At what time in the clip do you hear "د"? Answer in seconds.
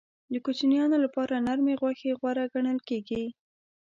0.31-0.33